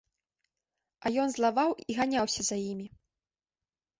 [1.05, 2.87] А ён злаваў і ганяўся за імі.